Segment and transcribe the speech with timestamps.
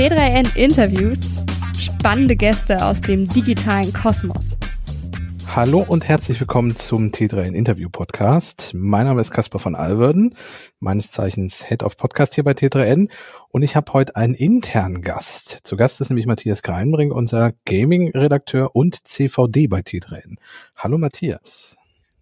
[0.00, 1.18] T3N interviewt
[1.78, 4.56] spannende Gäste aus dem digitalen Kosmos.
[5.54, 8.70] Hallo und herzlich willkommen zum T3N Interview Podcast.
[8.72, 10.36] Mein Name ist Caspar von Alverden,
[10.78, 13.10] meines Zeichens Head of Podcast hier bei T3N
[13.50, 15.58] und ich habe heute einen internen Gast.
[15.64, 20.36] Zu Gast ist nämlich Matthias Kreinbring, unser Gaming-Redakteur und CVD bei T3N.
[20.76, 21.76] Hallo Matthias.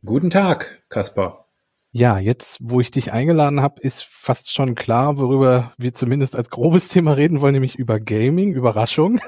[0.04, 1.47] Guten Tag, Caspar.
[1.92, 6.50] Ja, jetzt, wo ich dich eingeladen habe, ist fast schon klar, worüber wir zumindest als
[6.50, 9.20] grobes Thema reden wollen, nämlich über Gaming, Überraschung.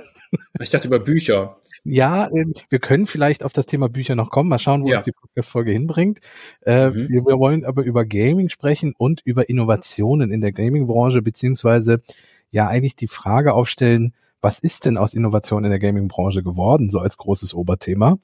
[0.60, 1.58] Ich dachte über Bücher.
[1.82, 4.48] Ja, ähm, wir können vielleicht auf das Thema Bücher noch kommen.
[4.48, 4.96] Mal schauen, wo ja.
[4.96, 6.20] uns die Podcast-Folge hinbringt.
[6.62, 7.08] Äh, mhm.
[7.08, 12.02] wir, wir, wollen aber über Gaming sprechen und über Innovationen in der Gaming-Branche, beziehungsweise
[12.50, 16.98] ja eigentlich die Frage aufstellen, was ist denn aus Innovation in der Gaming-Branche geworden, so
[16.98, 18.18] als großes Oberthema.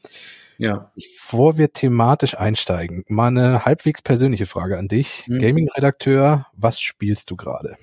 [0.58, 0.90] Ja.
[0.94, 5.26] Bevor wir thematisch einsteigen, mal eine halbwegs persönliche Frage an dich.
[5.28, 5.40] Mhm.
[5.40, 7.76] Gaming-Redakteur, was spielst du gerade?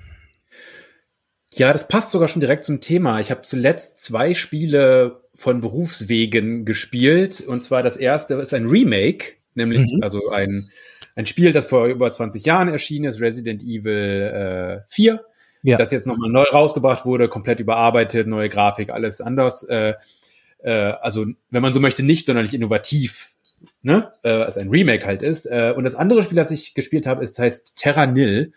[1.55, 3.19] Ja, das passt sogar schon direkt zum Thema.
[3.19, 7.41] Ich habe zuletzt zwei Spiele von Berufswegen gespielt.
[7.41, 10.01] Und zwar das erste ist ein Remake, nämlich mhm.
[10.01, 10.69] also ein,
[11.15, 15.23] ein Spiel, das vor über 20 Jahren erschienen ist, Resident Evil äh, 4.
[15.61, 15.77] Ja.
[15.77, 19.63] Das jetzt nochmal neu rausgebracht wurde, komplett überarbeitet, neue Grafik, alles anders.
[19.63, 19.93] Äh,
[20.71, 23.31] also, wenn man so möchte, nicht sonderlich innovativ,
[23.81, 24.13] ne?
[24.23, 25.45] Äh, als ein Remake halt ist.
[25.45, 28.53] Äh, und das andere Spiel, das ich gespielt habe, ist heißt Terra Nil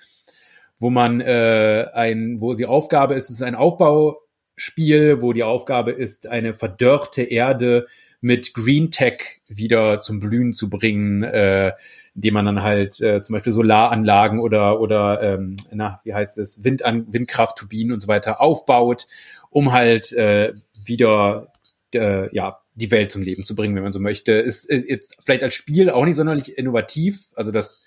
[0.78, 5.92] wo man äh, ein, wo die Aufgabe ist, es ist ein Aufbauspiel, wo die Aufgabe
[5.92, 7.86] ist, eine verdörrte Erde
[8.20, 11.72] mit Green Tech wieder zum Blühen zu bringen, äh,
[12.14, 16.64] indem man dann halt äh, zum Beispiel Solaranlagen oder oder ähm, na wie heißt es
[16.64, 19.06] Windan Windkraftturbinen und so weiter aufbaut,
[19.50, 21.52] um halt äh, wieder
[21.94, 24.32] äh, ja die Welt zum Leben zu bringen, wenn man so möchte.
[24.32, 27.82] Ist, ist jetzt vielleicht als Spiel auch nicht sonderlich innovativ, also das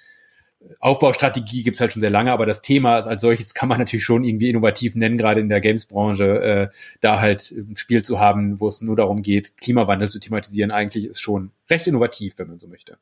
[0.79, 4.23] Aufbaustrategie gibt's halt schon sehr lange, aber das Thema als solches kann man natürlich schon
[4.23, 6.67] irgendwie innovativ nennen, gerade in der Games-Branche, äh,
[6.99, 11.05] da halt ein Spiel zu haben, wo es nur darum geht, Klimawandel zu thematisieren, eigentlich
[11.05, 12.97] ist schon recht innovativ, wenn man so möchte.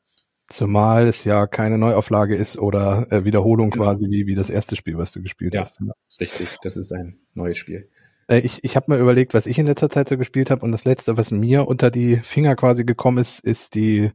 [0.46, 3.84] Zumal es ja keine Neuauflage ist oder äh, Wiederholung genau.
[3.84, 5.82] quasi wie, wie das erste Spiel, was du gespielt ja, hast.
[6.20, 7.88] Richtig, das ist ein neues Spiel.
[8.28, 10.72] Äh, ich, ich habe mir überlegt, was ich in letzter Zeit so gespielt habe und
[10.72, 14.10] das letzte, was mir unter die Finger quasi gekommen ist, ist die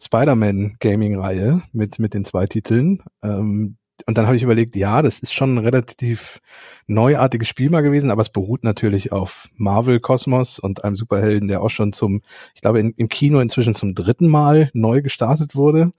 [0.00, 3.02] Spider-Man Gaming-Reihe mit mit den zwei Titeln.
[3.22, 6.40] Ähm, und dann habe ich überlegt, ja, das ist schon ein relativ
[6.86, 11.62] neuartiges Spiel mal gewesen, aber es beruht natürlich auf Marvel Kosmos und einem Superhelden, der
[11.62, 12.22] auch schon zum,
[12.54, 15.92] ich glaube, in, im Kino inzwischen zum dritten Mal neu gestartet wurde.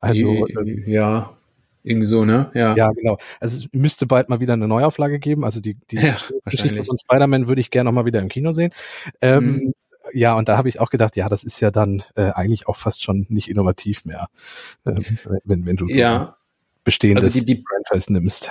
[0.00, 0.46] Also
[0.86, 1.36] ja,
[1.82, 2.50] irgendwie so, ne?
[2.54, 2.74] Ja.
[2.76, 3.18] Ja, genau.
[3.40, 5.44] Also es müsste bald mal wieder eine Neuauflage geben.
[5.44, 8.52] Also die, die ja, Geschichte von Spider-Man würde ich gerne noch mal wieder im Kino
[8.52, 8.72] sehen.
[9.20, 9.72] Ähm, mhm.
[10.12, 12.76] Ja, und da habe ich auch gedacht, ja, das ist ja dann äh, eigentlich auch
[12.76, 14.28] fast schon nicht innovativ mehr,
[14.86, 15.04] ähm,
[15.44, 16.36] wenn, wenn du ja.
[16.84, 18.50] bestehendes also die, die, Franchise nimmst.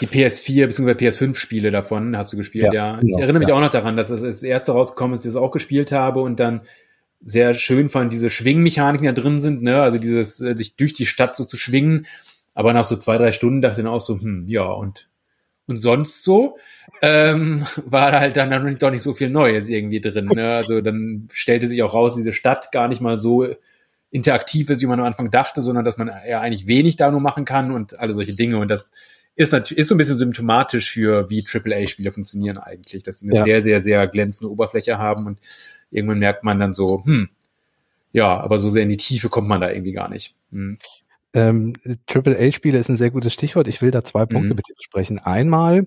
[0.00, 0.92] Die PS4 bzw.
[0.92, 2.72] PS5-Spiele davon hast du gespielt, ja.
[2.72, 3.00] ja.
[3.00, 3.54] Genau, ich erinnere mich ja.
[3.54, 6.62] auch noch daran, dass das, erste rausgekommen ist, das ich auch gespielt habe und dann
[7.22, 9.82] sehr schön fand, diese Schwingmechaniken, da drin sind, ne?
[9.82, 12.06] Also dieses, äh, sich durch die Stadt so zu schwingen
[12.54, 15.08] aber nach so zwei, drei Stunden dachte ich dann auch so, hm, ja, und,
[15.66, 16.56] und sonst so,
[17.02, 20.26] ähm, war da halt dann doch nicht so viel Neues irgendwie drin.
[20.26, 20.54] Ne?
[20.54, 23.46] Also dann stellte sich auch raus, diese Stadt gar nicht mal so
[24.10, 27.20] interaktiv ist, wie man am Anfang dachte, sondern dass man ja eigentlich wenig da nur
[27.20, 28.58] machen kann und alle solche Dinge.
[28.58, 28.92] Und das
[29.34, 33.38] ist natürlich ist so ein bisschen symptomatisch für wie AAA-Spiele funktionieren eigentlich, dass sie eine
[33.38, 33.44] ja.
[33.44, 35.40] sehr, sehr, sehr glänzende Oberfläche haben und
[35.90, 37.28] irgendwann merkt man dann so, hm,
[38.12, 40.36] ja, aber so sehr in die Tiefe kommt man da irgendwie gar nicht.
[40.52, 40.78] Hm.
[41.34, 41.72] Ähm,
[42.06, 43.68] AAA-Spiele ist ein sehr gutes Stichwort.
[43.68, 44.56] Ich will da zwei Punkte mhm.
[44.56, 45.18] mit dir besprechen.
[45.18, 45.84] Einmal,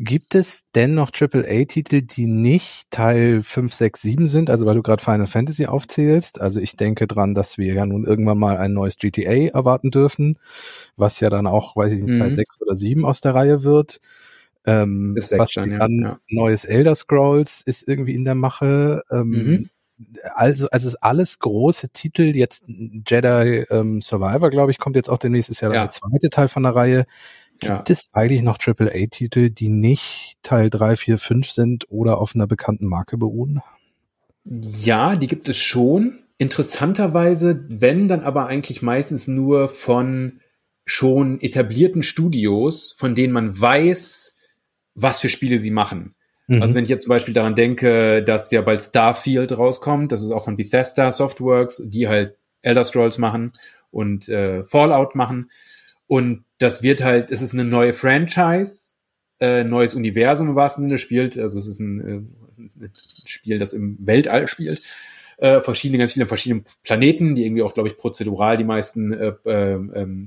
[0.00, 4.50] gibt es denn noch AAA-Titel, die nicht Teil 5, 6, 7 sind?
[4.50, 6.40] Also weil du gerade Final Fantasy aufzählst.
[6.40, 10.38] Also ich denke dran, dass wir ja nun irgendwann mal ein neues GTA erwarten dürfen,
[10.96, 12.34] was ja dann auch, weiß ich nicht, Teil mhm.
[12.34, 14.00] 6 oder 7 aus der Reihe wird.
[14.66, 16.18] Ähm, was dann, ja, ja.
[16.28, 19.02] neues Elder Scrolls ist irgendwie in der Mache.
[19.10, 19.70] Ähm, mhm
[20.34, 22.36] also, also es ist alles große Titel.
[22.36, 25.82] Jetzt Jedi ähm, Survivor, glaube ich, kommt jetzt auch demnächst, ist ja, ja.
[25.82, 27.06] der zweite Teil von der Reihe.
[27.60, 27.92] Gibt ja.
[27.92, 32.86] es eigentlich noch AAA-Titel, die nicht Teil 3, 4, 5 sind oder auf einer bekannten
[32.86, 33.60] Marke beruhen?
[34.44, 36.20] Ja, die gibt es schon.
[36.38, 40.40] Interessanterweise, wenn dann aber eigentlich meistens nur von
[40.86, 44.34] schon etablierten Studios, von denen man weiß,
[44.94, 46.14] was für Spiele sie machen.
[46.50, 46.62] Also mhm.
[46.62, 50.32] Also wenn ich jetzt zum Beispiel daran denke, dass ja bald Starfield rauskommt, das ist
[50.32, 53.52] auch von Bethesda Softworks, die halt Elder Scrolls machen
[53.92, 55.50] und äh, Fallout machen.
[56.08, 58.94] Und das wird halt, es ist eine neue Franchise,
[59.38, 61.38] äh, neues Universum im wahrsten Sinne spielt.
[61.38, 62.92] Also es ist ein, äh, ein
[63.26, 64.82] Spiel, das im Weltall spielt.
[65.38, 69.34] Äh, verschiedene, ganz viele verschiedene Planeten, die irgendwie auch, glaube ich, prozedural die meisten äh,
[69.44, 69.78] äh,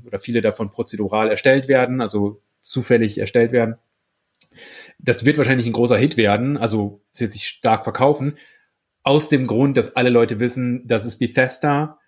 [0.06, 3.76] oder viele davon prozedural erstellt werden, also zufällig erstellt werden.
[5.04, 8.38] Das wird wahrscheinlich ein großer Hit werden, also es wird sich stark verkaufen,
[9.04, 12.00] aus dem Grund, dass alle Leute wissen, das ist Bethesda,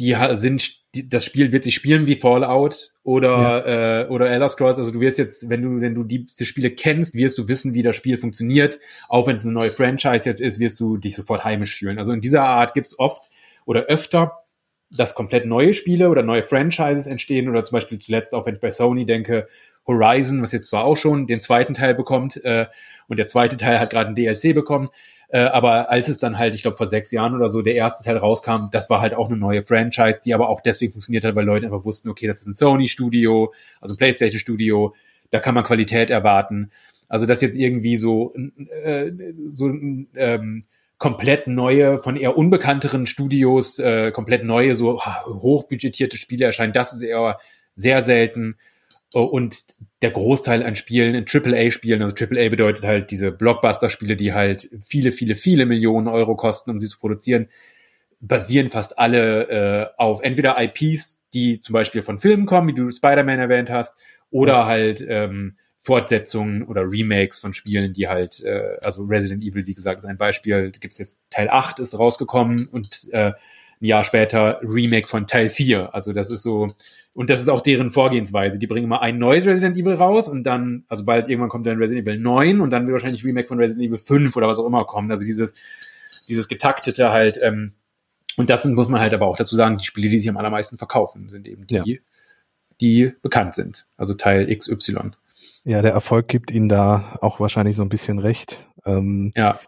[0.00, 4.00] die sind, die, das Spiel wird sich spielen wie Fallout oder ja.
[4.02, 4.78] äh, oder Elder Scrolls.
[4.78, 7.74] Also du wirst jetzt, wenn du wenn du die, die Spiele kennst, wirst du wissen,
[7.74, 8.78] wie das Spiel funktioniert.
[9.08, 11.98] Auch wenn es eine neue Franchise jetzt ist, wirst du dich sofort heimisch fühlen.
[11.98, 13.30] Also in dieser Art gibt's oft
[13.64, 14.38] oder öfter,
[14.90, 18.60] dass komplett neue Spiele oder neue Franchises entstehen oder zum Beispiel zuletzt auch wenn ich
[18.60, 19.48] bei Sony denke,
[19.86, 22.66] Horizon, was jetzt zwar auch schon den zweiten Teil bekommt äh,
[23.08, 24.90] und der zweite Teil hat gerade ein DLC bekommen,
[25.28, 28.04] äh, aber als es dann halt, ich glaube vor sechs Jahren oder so, der erste
[28.04, 31.34] Teil rauskam, das war halt auch eine neue Franchise, die aber auch deswegen funktioniert hat,
[31.34, 34.94] weil Leute einfach wussten, okay, das ist ein Sony-Studio, also ein PlayStation-Studio,
[35.30, 36.70] da kann man Qualität erwarten.
[37.08, 38.34] Also das jetzt irgendwie so,
[38.84, 39.10] äh,
[39.46, 39.68] so
[40.14, 40.64] ähm,
[40.98, 47.02] komplett neue, von eher unbekannteren Studios, äh, komplett neue, so hochbudgetierte Spiele erscheinen, das ist
[47.02, 47.38] eher
[47.74, 48.56] sehr selten.
[49.12, 49.64] Und
[50.00, 55.12] der Großteil an Spielen, in AAA-Spielen, also AAA bedeutet halt diese Blockbuster-Spiele, die halt viele,
[55.12, 57.48] viele, viele Millionen Euro kosten, um sie zu produzieren,
[58.20, 62.90] basieren fast alle äh, auf entweder IPs, die zum Beispiel von Filmen kommen, wie du
[62.90, 63.94] Spider-Man erwähnt hast,
[64.30, 64.66] oder ja.
[64.66, 69.98] halt ähm, Fortsetzungen oder Remakes von Spielen, die halt, äh, also Resident Evil, wie gesagt,
[69.98, 70.70] ist ein Beispiel.
[70.70, 75.50] Da gibt's jetzt Teil 8 ist rausgekommen und äh, ein Jahr später Remake von Teil
[75.50, 75.92] 4.
[75.92, 76.68] Also das ist so,
[77.14, 78.58] und das ist auch deren Vorgehensweise.
[78.58, 81.78] Die bringen mal ein neues Resident Evil raus und dann, also bald irgendwann kommt dann
[81.78, 84.66] Resident Evil 9 und dann wird wahrscheinlich Remake von Resident Evil 5 oder was auch
[84.66, 85.10] immer kommen.
[85.10, 85.54] Also dieses,
[86.28, 87.74] dieses getaktete halt, ähm,
[88.36, 90.38] und das sind, muss man halt aber auch dazu sagen, die Spiele, die sich am
[90.38, 91.84] allermeisten verkaufen, sind eben die, ja.
[92.80, 93.86] die bekannt sind.
[93.98, 95.10] Also Teil XY.
[95.64, 98.68] Ja, der Erfolg gibt ihnen da auch wahrscheinlich so ein bisschen recht.
[98.86, 99.60] Ähm, ja.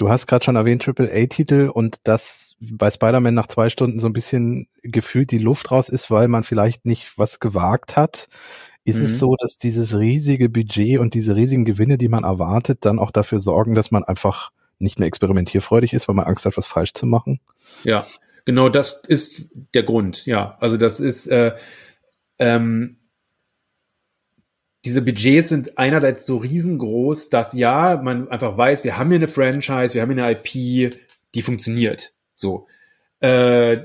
[0.00, 4.14] Du hast gerade schon erwähnt, Triple-A-Titel und dass bei Spider-Man nach zwei Stunden so ein
[4.14, 8.28] bisschen gefühlt die Luft raus ist, weil man vielleicht nicht was gewagt hat.
[8.82, 9.04] Ist mhm.
[9.04, 13.10] es so, dass dieses riesige Budget und diese riesigen Gewinne, die man erwartet, dann auch
[13.10, 16.94] dafür sorgen, dass man einfach nicht mehr experimentierfreudig ist, weil man Angst hat, was falsch
[16.94, 17.38] zu machen?
[17.84, 18.06] Ja,
[18.46, 20.24] genau das ist der Grund.
[20.24, 21.54] Ja, also das ist äh,
[22.38, 22.96] ähm,
[24.84, 29.28] diese Budgets sind einerseits so riesengroß, dass ja, man einfach weiß, wir haben hier eine
[29.28, 30.94] Franchise, wir haben hier eine IP,
[31.34, 32.12] die funktioniert.
[32.34, 32.66] So.
[33.20, 33.78] Äh,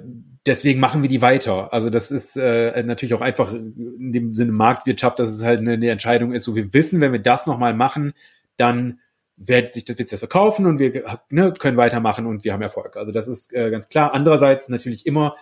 [0.46, 1.74] deswegen machen wir die weiter.
[1.74, 5.74] Also das ist äh, natürlich auch einfach in dem Sinne Marktwirtschaft, dass es halt eine,
[5.74, 6.46] eine Entscheidung ist.
[6.46, 8.14] So, wir wissen, wenn wir das nochmal machen,
[8.58, 9.00] dann
[9.38, 12.96] wird sich das, das verkaufen und wir ne, können weitermachen und wir haben Erfolg.
[12.96, 14.14] Also das ist äh, ganz klar.
[14.14, 15.36] Andererseits natürlich immer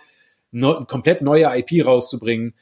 [0.50, 2.54] no, komplett neue IP rauszubringen,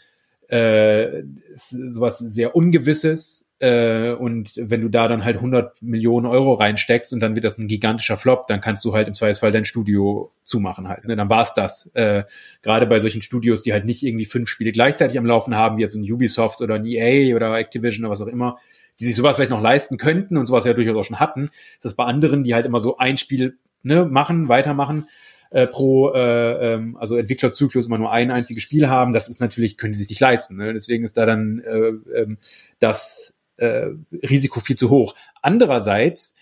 [0.52, 3.46] äh, sowas sehr Ungewisses.
[3.58, 7.56] Äh, und wenn du da dann halt 100 Millionen Euro reinsteckst und dann wird das
[7.56, 11.06] ein gigantischer Flop, dann kannst du halt im Zweifelsfall dein Studio zumachen halt.
[11.06, 11.16] Ne?
[11.16, 11.86] Dann war's das.
[11.94, 12.24] Äh,
[12.60, 15.82] Gerade bei solchen Studios, die halt nicht irgendwie fünf Spiele gleichzeitig am Laufen haben, wie
[15.82, 18.58] jetzt ein Ubisoft oder ein EA oder Activision oder was auch immer,
[19.00, 21.84] die sich sowas vielleicht noch leisten könnten und sowas ja durchaus auch schon hatten, ist
[21.84, 25.06] das bei anderen, die halt immer so ein Spiel ne, machen, weitermachen,
[25.52, 29.76] äh, pro äh, ähm, also Entwicklerzyklus immer nur ein einziges Spiel haben, das ist natürlich,
[29.76, 30.56] können die sich nicht leisten.
[30.56, 30.72] Ne?
[30.72, 32.38] Deswegen ist da dann äh, ähm,
[32.78, 35.14] das äh, Risiko viel zu hoch.
[35.42, 36.34] Andererseits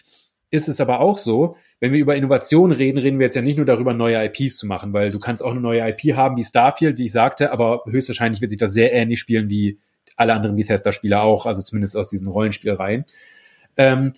[0.50, 3.56] ist es aber auch so, wenn wir über Innovation reden, reden wir jetzt ja nicht
[3.56, 6.44] nur darüber, neue IPs zu machen, weil du kannst auch eine neue IP haben wie
[6.44, 9.78] Starfield, wie ich sagte, aber höchstwahrscheinlich wird sich das sehr ähnlich spielen wie
[10.16, 13.04] alle anderen Bethesda-Spiele auch, also zumindest aus diesen Rollenspielreihen.
[13.76, 14.12] Ähm,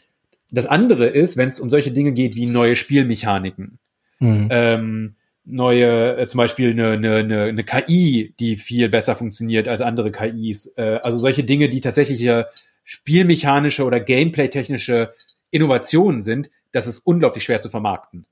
[0.51, 3.79] das andere ist, wenn es um solche Dinge geht wie neue Spielmechaniken,
[4.23, 4.49] Mhm.
[4.51, 5.15] Ähm,
[5.45, 10.13] neue, äh, zum Beispiel eine, eine, eine, eine KI, die viel besser funktioniert als andere
[10.13, 10.67] KIs.
[10.77, 12.29] Äh, also solche Dinge, die tatsächlich
[12.85, 15.15] spielmechanische oder gameplay-technische
[15.51, 18.27] Innovationen sind, das ist unglaublich schwer zu vermarkten.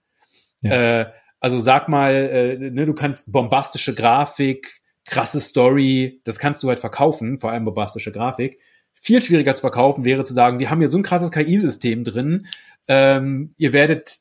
[0.62, 1.00] Ja.
[1.00, 1.06] Äh,
[1.40, 6.78] also sag mal, äh, ne, du kannst bombastische Grafik, krasse Story, das kannst du halt
[6.78, 8.60] verkaufen, vor allem bombastische Grafik.
[8.92, 12.46] Viel schwieriger zu verkaufen wäre zu sagen, wir haben hier so ein krasses KI-System drin,
[12.92, 14.18] ähm, ihr werdet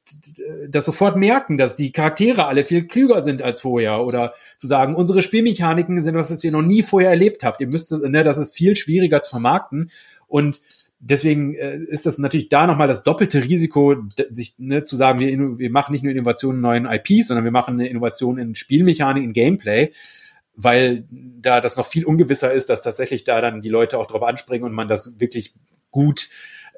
[0.68, 4.06] das sofort merken, dass die Charaktere alle viel klüger sind als vorher.
[4.06, 7.62] Oder zu sagen, unsere Spielmechaniken sind was, was ihr noch nie vorher erlebt habt.
[7.62, 9.90] Ihr müsst, ne, das ist viel schwieriger zu vermarkten.
[10.28, 10.62] Und
[11.00, 13.96] deswegen äh, ist das natürlich da nochmal das doppelte Risiko,
[14.30, 17.52] sich ne, zu sagen, wir, wir machen nicht nur Innovationen in neuen IPs, sondern wir
[17.52, 19.94] machen eine Innovation in Spielmechanik, in Gameplay,
[20.56, 24.22] weil da das noch viel ungewisser ist, dass tatsächlich da dann die Leute auch drauf
[24.22, 25.56] anspringen und man das wirklich
[25.90, 26.30] gut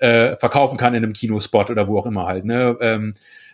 [0.02, 2.44] äh, verkaufen kann in einem Kinospot oder wo auch immer halt.
[2.44, 2.76] Ne?
[2.82, 3.14] Ähm,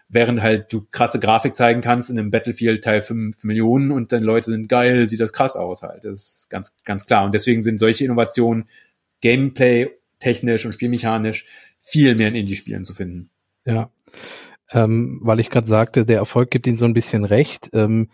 [0.10, 4.24] während halt du krasse Grafik zeigen kannst in einem Battlefield Teil 5 Millionen und dann
[4.24, 6.06] Leute sind geil, sieht das krass aus halt.
[6.06, 7.26] Das ist ganz, ganz klar.
[7.26, 8.70] Und deswegen sind solche Innovationen
[9.22, 9.90] Gameplay
[10.20, 11.46] technisch und spielmechanisch
[11.80, 13.30] viel mehr in Indie-Spielen zu finden.
[13.66, 13.92] Ja.
[14.72, 17.70] Ähm, weil ich gerade sagte, der Erfolg gibt ihnen so ein bisschen recht.
[17.74, 18.10] Ähm,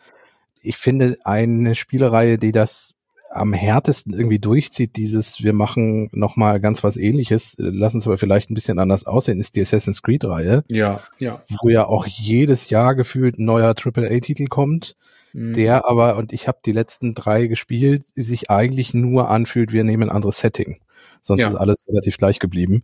[0.59, 2.95] ich finde eine Spielereihe, die das
[3.35, 8.49] am härtesten irgendwie durchzieht, dieses, wir machen nochmal ganz was ähnliches, lassen es aber vielleicht
[8.49, 10.63] ein bisschen anders aussehen, ist die Assassin's Creed-Reihe.
[10.69, 11.41] Ja, ja.
[11.61, 14.95] Wo ja auch jedes Jahr gefühlt ein neuer AAA-Titel kommt,
[15.33, 15.53] mhm.
[15.53, 20.03] der aber, und ich habe die letzten drei gespielt, sich eigentlich nur anfühlt, wir nehmen
[20.03, 20.79] ein anderes Setting.
[21.21, 21.49] Sonst ja.
[21.49, 22.83] ist alles relativ gleich geblieben.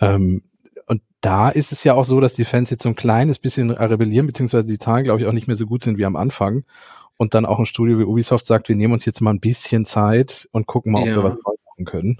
[0.00, 0.42] Ähm,
[0.86, 3.70] und da ist es ja auch so, dass die Fans jetzt so ein kleines bisschen
[3.70, 6.64] rebellieren, beziehungsweise die Zahlen, glaube ich, auch nicht mehr so gut sind wie am Anfang
[7.16, 9.84] und dann auch ein Studio wie Ubisoft sagt, wir nehmen uns jetzt mal ein bisschen
[9.84, 11.16] Zeit und gucken mal, ob ja.
[11.16, 12.18] wir was neu machen können.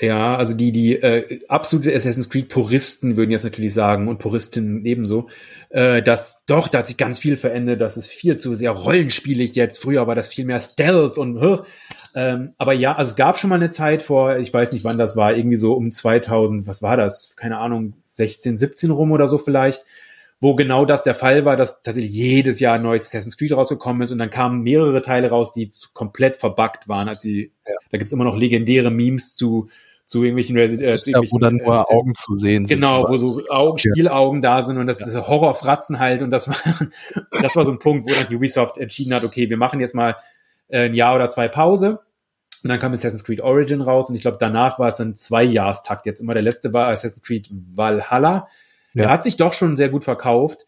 [0.00, 4.84] Ja, also die, die äh, absolute Assassin's Creed Puristen würden jetzt natürlich sagen und Puristinnen
[4.84, 5.28] ebenso,
[5.70, 9.54] äh, dass doch, da hat sich ganz viel verändert, das ist viel zu sehr rollenspielig
[9.54, 9.80] jetzt.
[9.80, 11.58] Früher war das viel mehr Stealth und äh,
[12.16, 14.98] ähm, aber ja, also es gab schon mal eine Zeit vor, ich weiß nicht wann
[14.98, 17.34] das war, irgendwie so um 2000, was war das?
[17.36, 19.84] Keine Ahnung, 16, 17 rum oder so vielleicht,
[20.44, 24.02] wo genau das der Fall war, dass tatsächlich jedes Jahr ein neues Assassin's Creed rausgekommen
[24.02, 27.08] ist und dann kamen mehrere Teile raus, die komplett verbuggt waren.
[27.08, 27.72] als sie, ja.
[27.90, 29.68] da gibt's immer noch legendäre Memes zu
[30.04, 32.76] zu irgendwelchen, äh, zu irgendwelchen wo dann nur äh, Augen zu sehen sind.
[32.76, 35.06] Genau, wo so Augen, Spielaugen da sind und das ja.
[35.06, 36.56] ist Horrorfratzen halt und das war,
[37.42, 40.14] das war so ein Punkt, wo dann Ubisoft entschieden hat, okay, wir machen jetzt mal
[40.68, 42.00] äh, ein Jahr oder zwei Pause
[42.62, 46.04] und dann kam Assassin's Creed Origin raus und ich glaube, danach war es ein Zweijahrstakt.
[46.04, 48.46] Jetzt immer der letzte war Assassin's Creed Valhalla.
[48.94, 49.02] Ja.
[49.02, 50.66] Der hat sich doch schon sehr gut verkauft.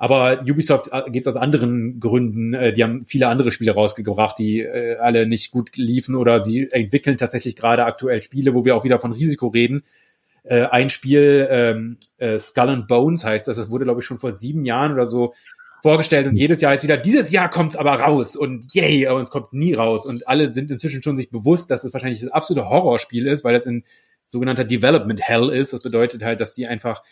[0.00, 2.54] Aber Ubisoft äh, geht aus anderen Gründen.
[2.54, 6.68] Äh, die haben viele andere Spiele rausgebracht, die äh, alle nicht gut liefen oder sie
[6.70, 9.82] entwickeln tatsächlich gerade aktuell Spiele, wo wir auch wieder von Risiko reden.
[10.50, 11.98] Ein Spiel, ähm,
[12.38, 15.34] Skull and Bones heißt das, das wurde, glaube ich, schon vor sieben Jahren oder so
[15.82, 19.28] vorgestellt und jedes Jahr jetzt wieder, dieses Jahr kommt's aber raus und yay, aber es
[19.28, 20.06] kommt nie raus.
[20.06, 23.52] Und alle sind inzwischen schon sich bewusst, dass es wahrscheinlich das absolute Horrorspiel ist, weil
[23.52, 23.84] das in
[24.26, 25.74] sogenannter Development Hell ist.
[25.74, 27.02] Das bedeutet halt, dass die einfach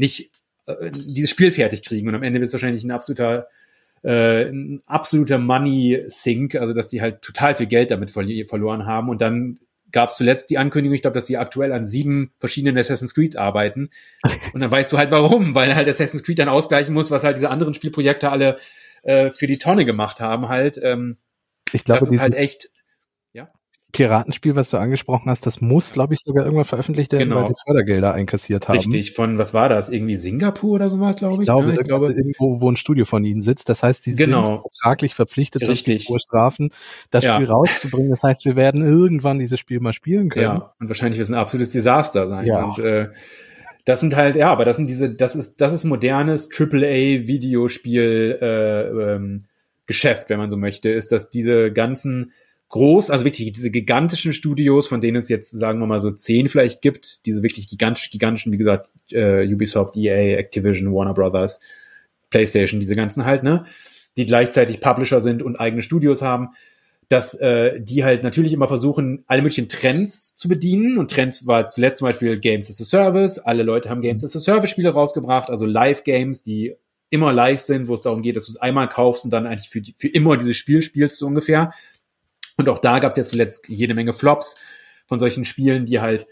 [0.00, 0.30] nicht
[0.66, 2.08] äh, dieses Spiel fertig kriegen.
[2.08, 3.48] Und am Ende wird es wahrscheinlich ein absoluter,
[4.02, 8.86] äh, ein absoluter Money Sink, also dass die halt total viel Geld damit verli verloren
[8.86, 9.08] haben.
[9.08, 9.60] Und dann
[9.92, 13.36] gab es zuletzt die Ankündigung, ich glaube, dass sie aktuell an sieben verschiedenen Assassin's Creed
[13.36, 13.90] arbeiten.
[14.52, 17.36] Und dann weißt du halt warum, weil halt Assassin's Creed dann ausgleichen muss, was halt
[17.36, 18.56] diese anderen Spielprojekte alle
[19.02, 20.80] äh, für die Tonne gemacht haben halt.
[20.82, 21.18] Ähm,
[21.72, 22.70] ich glaube, das ist halt echt
[23.92, 27.42] Piratenspiel, was du angesprochen hast, das muss, glaube ich, sogar irgendwann veröffentlicht werden, genau.
[27.42, 28.76] weil sie Fördergelder einkassiert haben.
[28.76, 29.88] Richtig, von, was war das?
[29.88, 31.40] Irgendwie Singapur oder sowas, glaube ich?
[31.40, 33.68] Ich glaube, ja, ich glaube irgendwo, wo ein Studio von ihnen sitzt.
[33.68, 34.46] Das heißt, die genau.
[34.46, 36.70] sind vertraglich verpflichtet, durch hohe Strafen,
[37.10, 37.36] das ja.
[37.36, 38.10] Spiel rauszubringen.
[38.10, 40.44] Das heißt, wir werden irgendwann dieses Spiel mal spielen können.
[40.44, 42.46] Ja, und wahrscheinlich wird es ein absolutes Desaster sein.
[42.46, 42.64] Ja.
[42.64, 43.08] Und, äh,
[43.84, 49.14] das sind halt, ja, aber das sind diese, das ist, das ist modernes AAA-Videospiel, äh,
[49.14, 49.38] ähm,
[49.90, 52.32] Geschäft, wenn man so möchte, ist, dass diese ganzen
[52.70, 56.48] groß, also wirklich diese gigantischen Studios, von denen es jetzt, sagen wir mal, so zehn
[56.48, 61.60] vielleicht gibt, diese wirklich gigantisch, gigantischen, wie gesagt, äh, Ubisoft, EA, Activision, Warner Brothers,
[62.30, 63.64] PlayStation, diese ganzen halt, ne,
[64.16, 66.50] die gleichzeitig Publisher sind und eigene Studios haben,
[67.08, 70.96] dass äh, die halt natürlich immer versuchen, alle möglichen Trends zu bedienen.
[70.96, 73.40] Und Trends war zuletzt zum Beispiel Games as a Service.
[73.40, 76.76] Alle Leute haben Games as a Service Spiele rausgebracht, also Live-Games, die
[77.10, 79.68] immer live sind, wo es darum geht, dass du es einmal kaufst und dann eigentlich
[79.70, 81.72] für, für immer dieses Spiel spielst, so ungefähr.
[82.60, 84.56] Und auch da gab es jetzt zuletzt jede Menge Flops
[85.06, 86.26] von solchen Spielen, die halt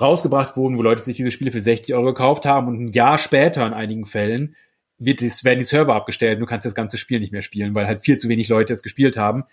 [0.00, 3.18] rausgebracht wurden, wo Leute sich diese Spiele für 60 Euro gekauft haben und ein Jahr
[3.18, 4.56] später in einigen Fällen
[4.98, 7.74] wird es, werden die Server abgestellt und du kannst das ganze Spiel nicht mehr spielen,
[7.74, 9.44] weil halt viel zu wenig Leute es gespielt haben.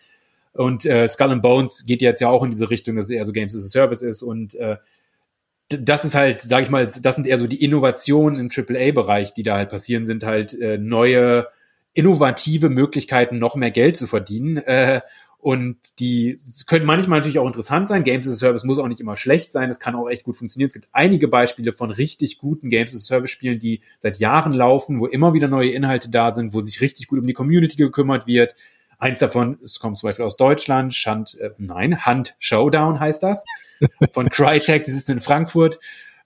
[0.53, 3.25] Und äh, Skull and Bones geht jetzt ja auch in diese Richtung, dass es eher
[3.25, 4.77] so Games as a Service ist und äh,
[5.69, 9.43] das ist halt, sage ich mal, das sind eher so die Innovationen im AAA-Bereich, die
[9.43, 11.47] da halt passieren, sind halt äh, neue,
[11.93, 14.57] innovative Möglichkeiten, noch mehr Geld zu verdienen.
[14.57, 15.01] Äh,
[15.41, 18.03] und die können manchmal natürlich auch interessant sein.
[18.03, 19.69] Games as a Service muss auch nicht immer schlecht sein.
[19.69, 20.67] Es kann auch echt gut funktionieren.
[20.67, 24.51] Es gibt einige Beispiele von richtig guten Games as a Service Spielen, die seit Jahren
[24.51, 27.77] laufen, wo immer wieder neue Inhalte da sind, wo sich richtig gut um die Community
[27.77, 28.53] gekümmert wird.
[28.97, 33.45] Eins davon, es kommt zum Beispiel aus Deutschland, Shant, äh, nein, Hunt Showdown heißt das,
[34.11, 35.79] von Crytek, die sitzt in Frankfurt.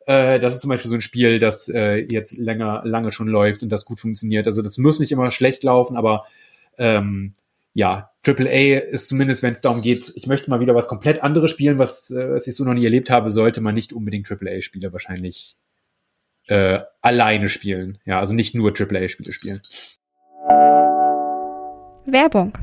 [0.08, 3.62] Äh, das ist zum Beispiel so ein Spiel, das äh, jetzt länger, lange schon läuft
[3.62, 4.48] und das gut funktioniert.
[4.48, 6.25] Also das muss nicht immer schlecht laufen, aber
[6.79, 7.36] ähm,
[7.74, 11.51] ja, AAA ist zumindest, wenn es darum geht, ich möchte mal wieder was komplett anderes
[11.51, 14.94] spielen, was, äh, was ich so noch nie erlebt habe, sollte man nicht unbedingt AAA-Spiele
[14.94, 15.58] wahrscheinlich
[16.48, 17.98] äh, alleine spielen.
[18.06, 19.62] Ja, also nicht nur AAA-Spiele spielen.
[22.06, 22.58] Werbung.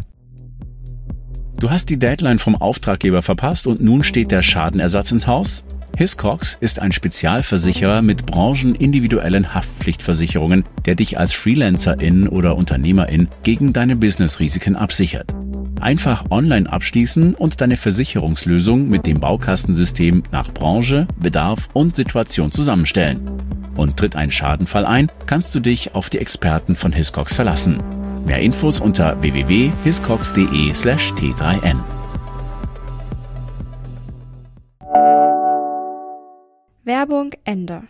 [1.59, 5.65] Du hast die Deadline vom Auftraggeber verpasst und nun steht der Schadenersatz ins Haus?
[6.01, 13.97] Hiscox ist ein Spezialversicherer mit branchenindividuellen Haftpflichtversicherungen, der dich als Freelancerin oder Unternehmerin gegen deine
[13.97, 15.35] Businessrisiken absichert.
[15.79, 23.21] Einfach online abschließen und deine Versicherungslösung mit dem Baukastensystem nach Branche, Bedarf und Situation zusammenstellen.
[23.77, 27.77] Und tritt ein Schadenfall ein, kannst du dich auf die Experten von Hiscox verlassen.
[28.25, 32.00] Mehr Infos unter www.hiscox.de/t3n.
[37.01, 37.85] Werbung Ende.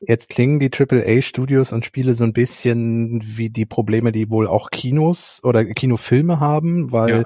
[0.00, 4.70] Jetzt klingen die AAA-Studios und Spiele so ein bisschen wie die Probleme, die wohl auch
[4.70, 7.24] Kinos oder Kinofilme haben, weil ja.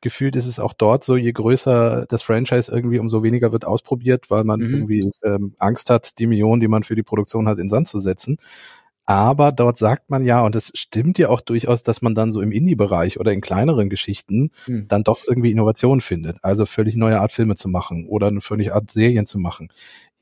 [0.00, 4.30] gefühlt ist es auch dort so, je größer das Franchise irgendwie, umso weniger wird ausprobiert,
[4.30, 4.70] weil man mhm.
[4.70, 7.98] irgendwie ähm, Angst hat, die Millionen, die man für die Produktion hat, in Sand zu
[7.98, 8.38] setzen.
[9.06, 12.40] Aber dort sagt man ja, und es stimmt ja auch durchaus, dass man dann so
[12.40, 14.88] im Indie-Bereich oder in kleineren Geschichten hm.
[14.88, 16.38] dann doch irgendwie Innovation findet.
[16.42, 19.68] Also völlig neue Art Filme zu machen oder eine völlig Art Serien zu machen.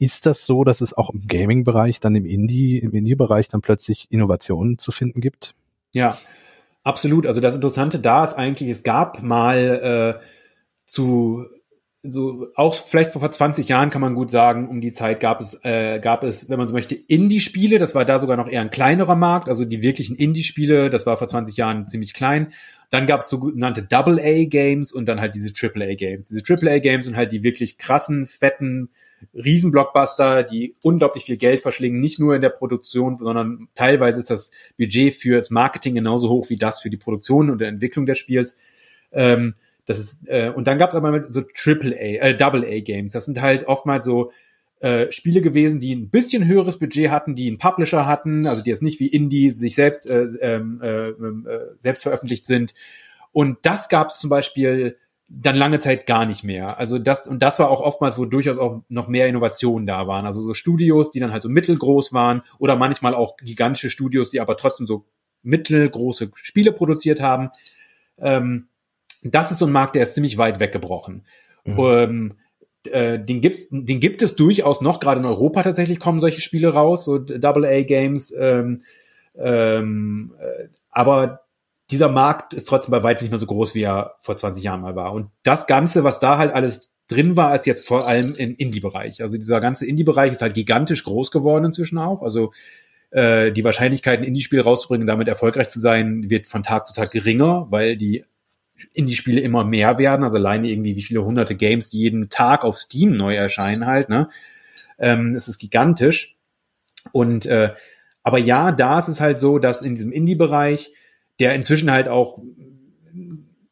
[0.03, 4.09] Ist das so, dass es auch im Gaming-Bereich, dann im Indie, im Indie-Bereich dann plötzlich
[4.11, 5.55] Innovationen zu finden gibt?
[5.95, 6.19] Ja,
[6.83, 7.25] absolut.
[7.25, 10.25] Also das Interessante da ist eigentlich, es gab mal äh,
[10.87, 11.45] zu
[12.03, 15.65] so auch vielleicht vor 20 Jahren kann man gut sagen, um die Zeit gab es,
[15.65, 17.79] äh, gab es, wenn man so möchte, Indie-Spiele.
[17.79, 21.17] Das war da sogar noch eher ein kleinerer Markt, also die wirklichen Indie-Spiele, das war
[21.17, 22.49] vor 20 Jahren ziemlich klein.
[22.93, 26.29] Dann gab es sogenannte Double-A-Games und dann halt diese Triple-A-Games.
[26.29, 28.91] Diese Triple-A-Games sind halt die wirklich krassen, fetten
[29.33, 34.51] Riesenblockbuster, die unglaublich viel Geld verschlingen, nicht nur in der Produktion, sondern teilweise ist das
[34.79, 38.19] Budget für das Marketing genauso hoch wie das für die Produktion und der Entwicklung des
[38.19, 38.57] Spiels.
[39.11, 39.55] Ähm,
[39.87, 43.15] das ist, äh, und dann gab es aber so Triple A, äh, Double A Games.
[43.15, 44.33] Das sind halt oftmals so
[44.83, 48.71] äh, Spiele gewesen, die ein bisschen höheres Budget hatten, die einen Publisher hatten, also die
[48.71, 52.75] jetzt nicht wie Indie sich selbst äh, ähm, äh, äh, selbst veröffentlicht sind.
[53.31, 54.97] Und das gab es zum Beispiel
[55.29, 56.81] dann lange Zeit gar nicht mehr.
[56.81, 60.27] Also das, und das war auch oftmals, wo durchaus auch noch mehr Innovationen da waren.
[60.27, 64.41] Also so Studios, die dann halt so mittelgroß waren oder manchmal auch gigantische Studios, die
[64.41, 65.07] aber trotzdem so
[65.45, 67.51] mittelgroße Spiele produziert haben.
[68.19, 68.67] Ähm,
[69.23, 71.25] das ist so ein Markt, der ist ziemlich weit weggebrochen.
[71.65, 71.79] Mhm.
[71.79, 72.35] Ähm,
[72.87, 76.73] äh, den, gibt's, den gibt es durchaus noch, gerade in Europa tatsächlich kommen solche Spiele
[76.73, 78.35] raus, so Double-A-Games.
[78.39, 78.83] Ähm,
[79.35, 81.41] ähm, äh, aber
[81.91, 84.81] dieser Markt ist trotzdem bei weitem nicht mehr so groß, wie er vor 20 Jahren
[84.81, 85.13] mal war.
[85.13, 89.23] Und das Ganze, was da halt alles drin war, ist jetzt vor allem im Indie-Bereich.
[89.23, 92.23] Also dieser ganze Indie-Bereich ist halt gigantisch groß geworden inzwischen auch.
[92.23, 92.53] Also
[93.11, 97.11] äh, die Wahrscheinlichkeit, ein Indie-Spiel rauszubringen, damit erfolgreich zu sein, wird von Tag zu Tag
[97.11, 98.25] geringer, weil die
[98.93, 100.25] Indie-Spiele immer mehr werden.
[100.25, 104.29] Also alleine irgendwie, wie viele hunderte Games jeden Tag auf Steam neu erscheinen halt, ne?
[104.99, 106.37] Ähm, es ist gigantisch.
[107.13, 107.75] Und äh,
[108.23, 110.93] aber ja, da ist es halt so, dass in diesem Indie-Bereich,
[111.41, 112.41] der inzwischen halt auch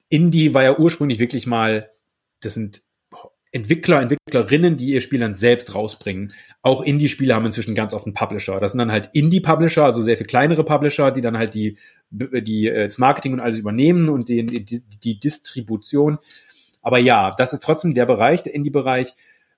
[0.09, 1.90] Indie war ja ursprünglich wirklich mal,
[2.40, 2.83] das sind
[3.52, 6.32] Entwickler, Entwicklerinnen, die ihr Spiel dann selbst rausbringen.
[6.62, 8.60] Auch Indie-Spiele haben inzwischen ganz oft einen Publisher.
[8.60, 11.76] Das sind dann halt Indie-Publisher, also sehr viel kleinere Publisher, die dann halt die,
[12.10, 16.18] die, äh, das Marketing und alles übernehmen und die, die, die Distribution.
[16.80, 19.14] Aber ja, das ist trotzdem der Bereich, der Indie-Bereich,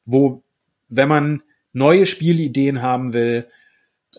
[0.07, 0.43] wo,
[0.89, 1.43] wenn man
[1.75, 3.47] neue Spielideen haben will,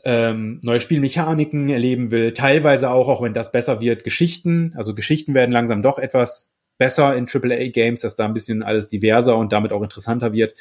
[0.03, 4.73] ähm, neue Spielmechaniken erleben will, teilweise auch, auch wenn das besser wird, Geschichten.
[4.75, 6.52] Also Geschichten werden langsam doch etwas
[6.83, 10.53] besser in AAA-Games, dass da ein bisschen alles diverser und damit auch interessanter wird.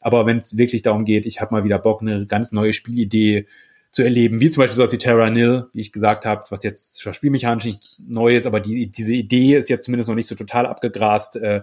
[0.00, 3.44] Aber wenn es wirklich darum geht, ich habe mal wieder Bock, eine ganz neue Spielidee
[3.90, 7.02] zu erleben, wie zum Beispiel so wie Terra Nil, wie ich gesagt habe, was jetzt
[7.02, 10.64] spielmechanisch nicht neu ist, aber die, diese Idee ist jetzt zumindest noch nicht so total
[10.64, 11.36] abgegrast.
[11.36, 11.60] Äh,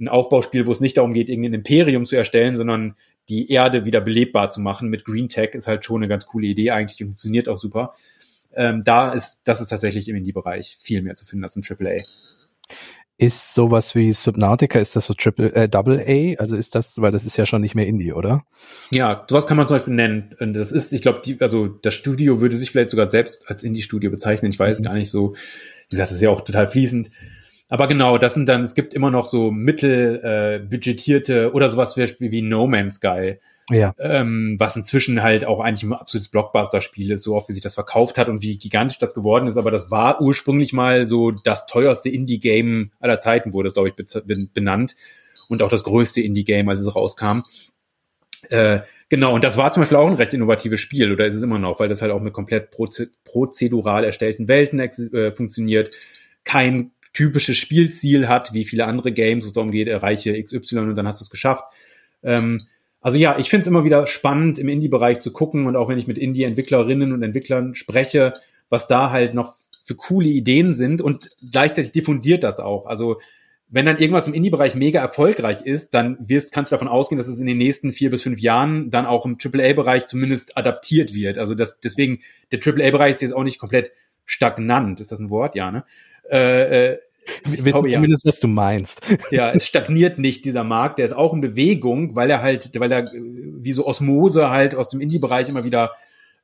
[0.00, 2.96] ein Aufbauspiel, wo es nicht darum geht, irgendein Imperium zu erstellen, sondern
[3.28, 6.48] die Erde wieder belebbar zu machen mit Green Tech ist halt schon eine ganz coole
[6.48, 7.94] Idee eigentlich und funktioniert auch super.
[8.56, 12.02] Ähm, da ist, das ist tatsächlich im Indie-Bereich viel mehr zu finden als im AAA.
[13.18, 16.38] Ist sowas wie Subnautica, ist das so Triple, äh, Double A?
[16.38, 18.44] Also ist das, weil das ist ja schon nicht mehr Indie, oder?
[18.90, 20.34] Ja, sowas kann man zum Beispiel nennen.
[20.38, 24.10] Und das ist, ich glaube, also das Studio würde sich vielleicht sogar selbst als Indie-Studio
[24.10, 24.52] bezeichnen.
[24.52, 24.84] Ich weiß mhm.
[24.84, 25.34] gar nicht so.
[25.88, 27.08] Wie gesagt, das ist ja auch total fließend.
[27.68, 32.30] Aber genau, das sind dann, es gibt immer noch so mittelbudgetierte äh, oder sowas wie,
[32.30, 33.38] wie No Man's Sky
[33.70, 33.94] ja.
[33.98, 37.74] Ähm, was inzwischen halt auch eigentlich ein absolutes Blockbuster-Spiel ist, so oft wie sich das
[37.74, 39.56] verkauft hat und wie gigantisch das geworden ist.
[39.56, 43.94] Aber das war ursprünglich mal so das teuerste Indie-Game aller Zeiten, wurde es, glaube ich,
[44.52, 44.94] benannt.
[45.48, 47.40] Und auch das größte Indie-Game, als es rauskam.
[48.50, 51.42] Äh, genau, und das war zum Beispiel auch ein recht innovatives Spiel, oder ist es
[51.42, 55.90] immer noch, weil das halt auch mit komplett prozedural erstellten Welten äh, funktioniert,
[56.44, 60.96] kein typisches Spielziel hat, wie viele andere Games, wo es darum geht, erreiche XY und
[60.96, 61.64] dann hast du es geschafft.
[62.22, 62.66] Ähm,
[63.00, 65.98] also ja, ich finde es immer wieder spannend, im Indie-Bereich zu gucken und auch wenn
[65.98, 68.34] ich mit Indie-Entwicklerinnen und Entwicklern spreche,
[68.68, 72.84] was da halt noch für coole Ideen sind und gleichzeitig diffundiert das auch.
[72.84, 73.18] Also
[73.68, 77.28] wenn dann irgendwas im Indie-Bereich mega erfolgreich ist, dann wirst, kannst du davon ausgehen, dass
[77.28, 81.38] es in den nächsten vier bis fünf Jahren dann auch im AAA-Bereich zumindest adaptiert wird.
[81.38, 82.20] Also das, deswegen,
[82.52, 83.90] der AAA-Bereich ist jetzt auch nicht komplett
[84.26, 85.00] stagnant.
[85.00, 85.54] Ist das ein Wort?
[85.54, 85.84] Ja, ne?
[86.30, 86.98] Äh, äh,
[87.44, 88.28] wir wissen glaube, zumindest, ja.
[88.28, 89.02] was du meinst.
[89.30, 90.98] Ja, es stagniert nicht, dieser Markt.
[90.98, 94.90] Der ist auch in Bewegung, weil er halt, weil er wie so Osmose halt aus
[94.90, 95.92] dem Indie-Bereich immer wieder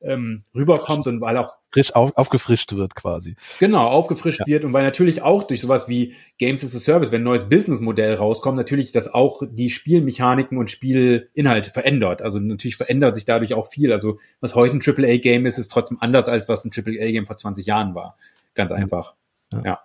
[0.03, 3.37] ähm, rüberkommt und weil auch frisch auf, aufgefrischt wird quasi.
[3.59, 4.47] Genau, aufgefrischt ja.
[4.47, 7.49] wird und weil natürlich auch durch sowas wie Games as a Service, wenn ein neues
[7.49, 12.21] Businessmodell rauskommt, natürlich das auch die Spielmechaniken und Spielinhalte verändert.
[12.23, 13.93] Also natürlich verändert sich dadurch auch viel.
[13.93, 17.67] Also was heute ein AAA-Game ist, ist trotzdem anders als was ein AAA-Game vor 20
[17.67, 18.17] Jahren war.
[18.55, 19.15] Ganz einfach.
[19.53, 19.63] ja.
[19.65, 19.81] ja.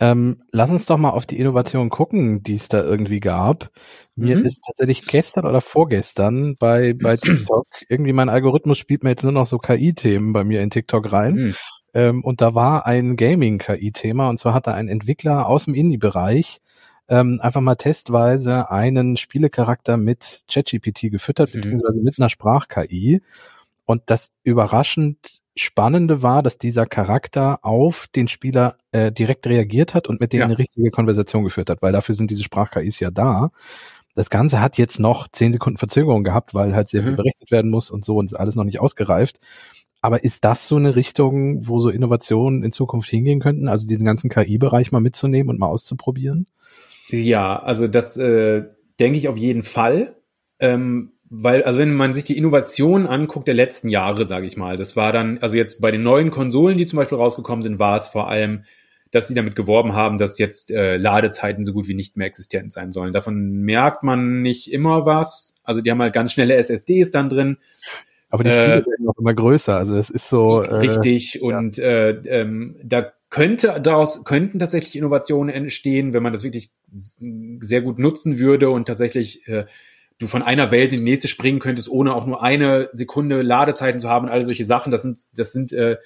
[0.00, 3.70] Ähm, lass uns doch mal auf die Innovation gucken, die es da irgendwie gab.
[4.14, 4.44] Mir mhm.
[4.44, 9.32] ist tatsächlich gestern oder vorgestern bei, bei TikTok irgendwie mein Algorithmus spielt mir jetzt nur
[9.32, 11.34] noch so KI-Themen bei mir in TikTok rein.
[11.34, 11.54] Mhm.
[11.94, 16.60] Ähm, und da war ein Gaming-KI-Thema und zwar hat da ein Entwickler aus dem Indie-Bereich
[17.08, 21.54] ähm, einfach mal testweise einen Spielecharakter mit ChatGPT gefüttert, mhm.
[21.54, 23.22] beziehungsweise mit einer Sprach-KI.
[23.88, 30.08] Und das überraschend Spannende war, dass dieser Charakter auf den Spieler äh, direkt reagiert hat
[30.08, 30.44] und mit dem ja.
[30.44, 33.50] eine richtige Konversation geführt hat, weil dafür sind diese Sprach-KIs ja da.
[34.14, 37.06] Das Ganze hat jetzt noch zehn Sekunden Verzögerung gehabt, weil halt sehr mhm.
[37.06, 39.38] viel berechnet werden muss und so und ist alles noch nicht ausgereift.
[40.02, 43.68] Aber ist das so eine Richtung, wo so Innovationen in Zukunft hingehen könnten?
[43.68, 46.46] Also diesen ganzen KI-Bereich mal mitzunehmen und mal auszuprobieren?
[47.08, 48.64] Ja, also das äh,
[49.00, 50.14] denke ich auf jeden Fall.
[50.60, 54.76] Ähm, weil, also wenn man sich die Innovation anguckt der letzten Jahre, sage ich mal,
[54.76, 57.96] das war dann, also jetzt bei den neuen Konsolen, die zum Beispiel rausgekommen sind, war
[57.96, 58.62] es vor allem,
[59.10, 62.72] dass sie damit geworben haben, dass jetzt äh, Ladezeiten so gut wie nicht mehr existent
[62.72, 63.12] sein sollen.
[63.12, 65.54] Davon merkt man nicht immer was.
[65.64, 67.58] Also die haben halt ganz schnelle SSDs dann drin.
[68.30, 69.76] Aber die Spiele äh, werden auch immer größer.
[69.76, 70.62] Also es ist so.
[70.62, 71.40] Äh, richtig.
[71.40, 76.70] Und äh, ähm, da könnte daraus könnten tatsächlich Innovationen entstehen, wenn man das wirklich
[77.60, 79.64] sehr gut nutzen würde und tatsächlich äh,
[80.18, 84.00] du von einer Welt in die nächste springen könntest, ohne auch nur eine Sekunde Ladezeiten
[84.00, 84.90] zu haben und all solche Sachen.
[84.90, 85.96] Das sind, das sind, äh,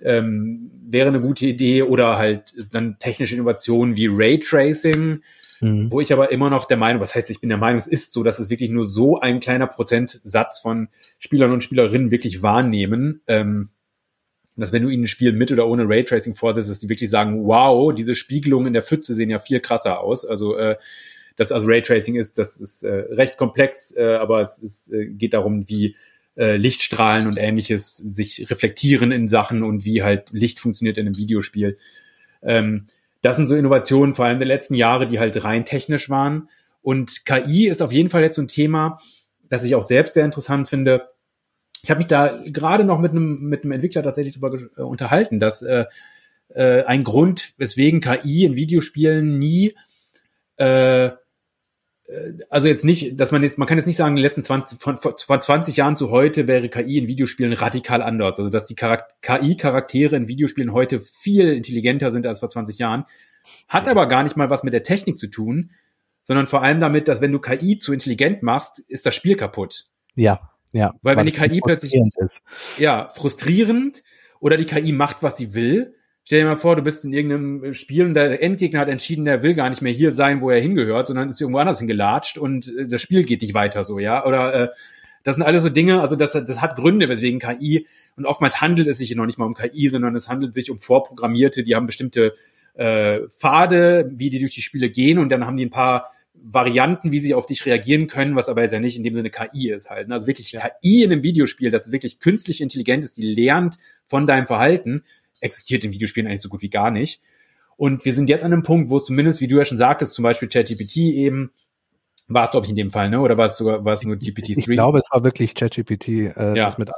[0.00, 5.22] ähm, wäre eine gute Idee oder halt dann technische Innovationen wie Raytracing,
[5.60, 5.90] mhm.
[5.90, 8.12] wo ich aber immer noch der Meinung, was heißt, ich bin der Meinung, es ist
[8.12, 10.88] so, dass es wirklich nur so ein kleiner Prozentsatz von
[11.18, 13.70] Spielern und Spielerinnen wirklich wahrnehmen, ähm,
[14.54, 17.46] dass wenn du ihnen ein Spiel mit oder ohne Raytracing vorsetzt, dass die wirklich sagen,
[17.46, 20.24] wow, diese Spiegelungen in der Pfütze sehen ja viel krasser aus.
[20.24, 20.76] Also äh,
[21.36, 25.34] das also Raytracing ist, das ist äh, recht komplex, äh, aber es ist, äh, geht
[25.34, 25.96] darum, wie
[26.36, 31.16] äh, Lichtstrahlen und ähnliches sich reflektieren in Sachen und wie halt Licht funktioniert in einem
[31.16, 31.78] Videospiel.
[32.42, 32.86] Ähm,
[33.22, 36.48] das sind so Innovationen, vor allem der letzten Jahre, die halt rein technisch waren.
[36.82, 39.00] Und KI ist auf jeden Fall jetzt so ein Thema,
[39.48, 41.08] das ich auch selbst sehr interessant finde.
[41.82, 45.40] Ich habe mich da gerade noch mit einem mit einem Entwickler tatsächlich darüber äh, unterhalten,
[45.40, 45.86] dass äh,
[46.54, 49.74] äh, ein Grund, weswegen KI in Videospielen nie
[50.56, 51.10] äh,
[52.50, 54.80] also jetzt nicht, dass man jetzt, man kann jetzt nicht sagen, in den letzten 20,
[54.80, 58.38] von, von 20 Jahren zu heute wäre KI in Videospielen radikal anders.
[58.38, 63.04] Also dass die KI-Charaktere in Videospielen heute viel intelligenter sind als vor 20 Jahren.
[63.68, 65.72] Hat aber gar nicht mal was mit der Technik zu tun,
[66.24, 69.86] sondern vor allem damit, dass wenn du KI zu intelligent machst, ist das Spiel kaputt.
[70.14, 70.94] Ja, ja.
[71.02, 72.42] Weil wenn die KI plötzlich, ist.
[72.78, 74.02] ja, frustrierend
[74.38, 75.95] oder die KI macht, was sie will,
[76.28, 79.44] Stell dir mal vor, du bist in irgendeinem Spiel und der Endgegner hat entschieden, der
[79.44, 82.66] will gar nicht mehr hier sein, wo er hingehört, sondern ist irgendwo anders hingelatscht und
[82.76, 84.26] äh, das Spiel geht nicht weiter so, ja?
[84.26, 84.68] Oder äh,
[85.22, 87.86] das sind alles so Dinge, also das, das hat Gründe, weswegen KI,
[88.16, 90.80] und oftmals handelt es sich noch nicht mal um KI, sondern es handelt sich um
[90.80, 92.34] Vorprogrammierte, die haben bestimmte
[92.74, 97.12] äh, Pfade, wie die durch die Spiele gehen und dann haben die ein paar Varianten,
[97.12, 99.70] wie sie auf dich reagieren können, was aber jetzt ja nicht in dem Sinne KI
[99.70, 100.08] ist halt.
[100.08, 100.14] Ne?
[100.14, 100.70] Also wirklich ja.
[100.82, 103.76] KI in einem Videospiel, das wirklich künstlich intelligent ist, die lernt
[104.08, 105.04] von deinem Verhalten,
[105.40, 107.20] existiert in Videospielen eigentlich so gut wie gar nicht.
[107.76, 110.22] Und wir sind jetzt an einem Punkt, wo zumindest, wie du ja schon sagtest, zum
[110.22, 111.52] Beispiel ChatGPT eben,
[112.28, 113.20] war es, glaube ich, in dem Fall, ne?
[113.20, 114.58] Oder war es sogar, war es nur GPT-3?
[114.58, 116.74] Ich glaube, es war wirklich ChatGPT, äh, ja.
[116.76, 116.90] mit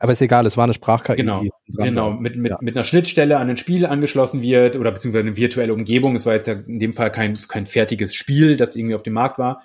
[0.00, 1.16] Aber ist egal, es war eine Sprach-KI.
[1.16, 2.58] Genau, genau mit, mit, ja.
[2.60, 6.16] mit einer Schnittstelle an ein Spiel angeschlossen wird oder beziehungsweise eine virtuelle Umgebung.
[6.16, 9.12] Es war jetzt ja in dem Fall kein, kein fertiges Spiel, das irgendwie auf dem
[9.12, 9.62] Markt war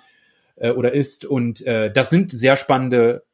[0.56, 1.24] äh, oder ist.
[1.24, 3.24] Und äh, das sind sehr spannende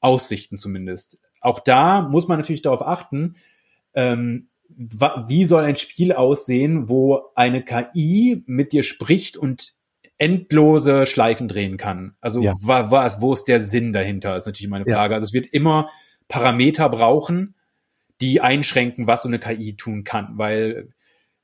[0.00, 1.18] Aussichten zumindest.
[1.40, 3.34] Auch da muss man natürlich darauf achten,
[3.96, 9.74] ähm, wie soll ein Spiel aussehen, wo eine KI mit dir spricht und
[10.18, 12.14] endlose Schleifen drehen kann?
[12.20, 12.54] Also ja.
[12.60, 15.12] was, wo ist der Sinn dahinter, ist natürlich meine Frage.
[15.12, 15.16] Ja.
[15.16, 15.88] Also es wird immer
[16.28, 17.54] Parameter brauchen,
[18.20, 20.90] die einschränken, was so eine KI tun kann, weil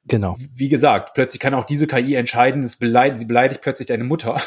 [0.04, 0.36] Genau.
[0.56, 4.40] Wie gesagt, plötzlich kann auch diese KI entscheiden, es beleidigt, sie beleidigt plötzlich deine Mutter.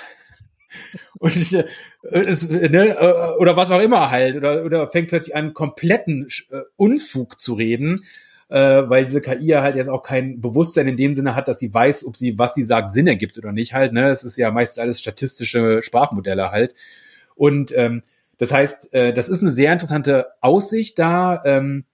[1.17, 1.65] Und ich, äh,
[2.03, 6.61] es, ne, äh, oder was auch immer halt, oder, oder fängt plötzlich an, kompletten äh,
[6.75, 8.03] Unfug zu reden,
[8.49, 11.59] äh, weil diese KI ja halt jetzt auch kein Bewusstsein in dem Sinne hat, dass
[11.59, 13.93] sie weiß, ob sie, was sie sagt, Sinn ergibt oder nicht halt.
[13.93, 14.09] Ne?
[14.09, 16.75] Es ist ja meistens alles statistische Sprachmodelle halt.
[17.35, 18.03] Und ähm,
[18.38, 21.85] das heißt, äh, das ist eine sehr interessante Aussicht da, ähm,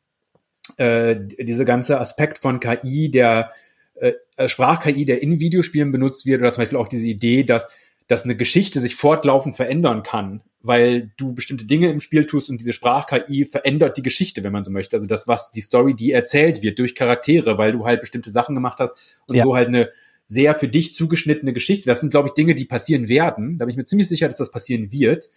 [0.77, 3.51] äh, diese ganze Aspekt von KI, der
[3.95, 4.13] äh,
[4.47, 7.67] Sprach-KI, der in Videospielen benutzt wird, oder zum Beispiel auch diese Idee, dass
[8.11, 12.59] dass eine Geschichte sich fortlaufend verändern kann, weil du bestimmte Dinge im Spiel tust und
[12.59, 14.97] diese Sprach-KI verändert die Geschichte, wenn man so möchte.
[14.97, 18.53] Also das, was die Story, die erzählt wird durch Charaktere, weil du halt bestimmte Sachen
[18.53, 18.97] gemacht hast
[19.27, 19.45] und ja.
[19.45, 19.91] so halt eine
[20.25, 21.85] sehr für dich zugeschnittene Geschichte.
[21.85, 23.57] Das sind, glaube ich, Dinge, die passieren werden.
[23.57, 25.29] Da bin ich mir ziemlich sicher, dass das passieren wird.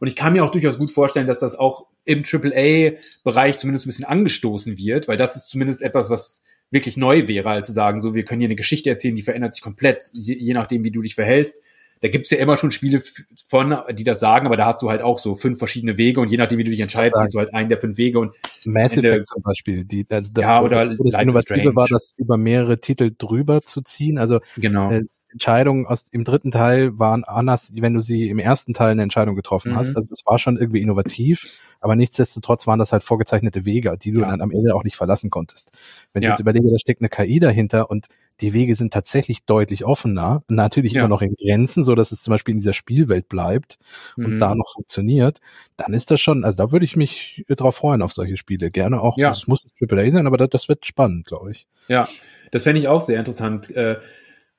[0.00, 3.90] Und ich kann mir auch durchaus gut vorstellen, dass das auch im AAA-Bereich zumindest ein
[3.90, 8.00] bisschen angestoßen wird, weil das ist zumindest etwas, was wirklich neu wäre, halt zu sagen,
[8.00, 10.90] so, wir können hier eine Geschichte erzählen, die verändert sich komplett, je, je nachdem, wie
[10.90, 11.62] du dich verhältst
[12.02, 13.02] da gibt's ja immer schon Spiele
[13.48, 16.30] von, die das sagen, aber da hast du halt auch so fünf verschiedene Wege und
[16.30, 18.96] je nachdem, wie du dich entscheidest, hast du halt einen der fünf Wege und Mass
[18.96, 23.12] Effect zum Beispiel, die, also ja, oder das, das Innovative war, das über mehrere Titel
[23.16, 24.90] drüber zu ziehen, also genau.
[24.90, 25.04] Äh,
[25.36, 29.36] Entscheidungen aus im dritten Teil waren anders, wenn du sie im ersten Teil eine Entscheidung
[29.36, 29.76] getroffen mhm.
[29.76, 29.94] hast.
[29.94, 34.20] Also es war schon irgendwie innovativ, aber nichtsdestotrotz waren das halt vorgezeichnete Wege, die du
[34.20, 34.30] ja.
[34.30, 35.76] dann am Ende auch nicht verlassen konntest.
[36.14, 36.30] Wenn ja.
[36.30, 38.06] ich jetzt überlege, da steckt eine KI dahinter und
[38.40, 41.00] die Wege sind tatsächlich deutlich offener, natürlich ja.
[41.00, 43.78] immer noch in Grenzen, so dass es zum Beispiel in dieser Spielwelt bleibt
[44.16, 44.38] und mhm.
[44.38, 45.40] da noch funktioniert,
[45.76, 48.70] dann ist das schon, also da würde ich mich drauf freuen auf solche Spiele.
[48.70, 49.28] Gerne auch, ja.
[49.28, 51.66] das muss ein AAA sein, aber das, das wird spannend, glaube ich.
[51.88, 52.08] Ja,
[52.52, 53.70] das fände ich auch sehr interessant.
[53.76, 53.96] Äh,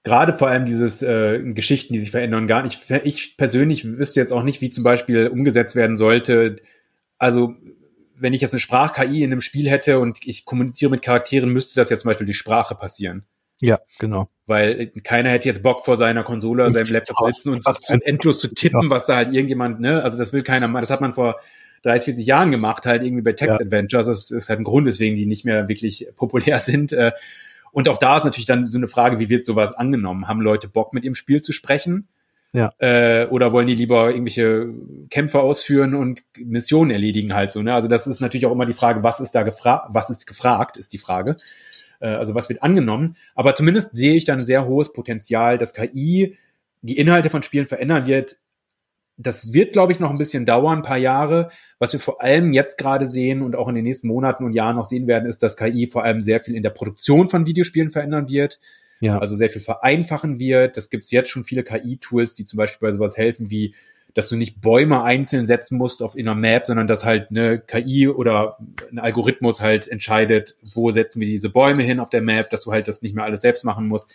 [0.04, 2.80] gerade vor allem dieses äh, Geschichten, die sich verändern, gar nicht.
[3.04, 6.58] Ich persönlich wüsste jetzt auch nicht, wie zum Beispiel umgesetzt werden sollte.
[7.18, 7.56] Also
[8.20, 11.76] wenn ich jetzt eine Sprach-KI in einem Spiel hätte und ich kommuniziere mit Charakteren, müsste
[11.76, 13.26] das ja zum Beispiel die Sprache passieren.
[13.60, 14.30] Ja, genau.
[14.46, 18.40] Weil keiner hätte jetzt Bock vor seiner Konsole oder seinem Laptop sitzen und zu, endlos
[18.40, 20.82] zu tippen, was da halt irgendjemand, ne, also das will keiner mal.
[20.82, 21.38] Das hat man vor
[21.84, 24.08] 30, 40 Jahren gemacht, halt irgendwie bei Text Adventures.
[24.08, 26.94] Das ist halt ein Grund, weswegen die nicht mehr wirklich populär sind.
[26.94, 27.12] Äh.
[27.78, 30.28] Und auch da ist natürlich dann so eine Frage, wie wird sowas angenommen?
[30.28, 32.08] Haben Leute Bock, mit ihrem Spiel zu sprechen?
[32.52, 32.72] Ja.
[32.80, 34.74] Äh, oder wollen die lieber irgendwelche
[35.12, 37.76] Kämpfe ausführen und Missionen erledigen halt so, ne?
[37.76, 40.78] Also das ist natürlich auch immer die Frage, was ist da gefragt, was ist gefragt,
[40.78, 41.38] ist die Frage.
[42.00, 43.16] Äh, also was wird angenommen.
[43.36, 46.36] Aber zumindest sehe ich da ein sehr hohes Potenzial, dass KI
[46.82, 48.38] die Inhalte von Spielen verändern wird.
[49.18, 51.50] Das wird, glaube ich, noch ein bisschen dauern, ein paar Jahre.
[51.80, 54.76] Was wir vor allem jetzt gerade sehen und auch in den nächsten Monaten und Jahren
[54.76, 57.92] noch sehen werden, ist, dass KI vor allem sehr viel in der Produktion von Videospielen
[57.92, 58.60] verändern wird.
[59.00, 59.18] Ja.
[59.20, 60.78] Also sehr viel vereinfachen wird.
[60.78, 63.74] Das gibt es jetzt schon viele KI-Tools, die zum Beispiel bei sowas helfen wie
[64.18, 67.60] dass du nicht Bäume einzeln setzen musst auf in einer Map, sondern dass halt eine
[67.60, 68.58] KI oder
[68.92, 72.72] ein Algorithmus halt entscheidet, wo setzen wir diese Bäume hin auf der Map, dass du
[72.72, 74.10] halt das nicht mehr alles selbst machen musst.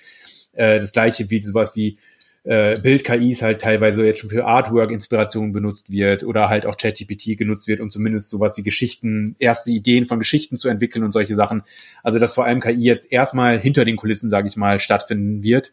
[0.55, 1.99] Äh, das gleiche wie sowas wie
[2.45, 7.69] äh, Bild-KIs halt teilweise jetzt schon für Artwork-Inspiration benutzt wird oder halt auch ChatGPT genutzt
[7.69, 11.63] wird, um zumindest sowas wie Geschichten, erste Ideen von Geschichten zu entwickeln und solche Sachen.
[12.03, 15.73] Also dass vor allem KI jetzt erstmal hinter den Kulissen, sage ich mal, stattfinden wird.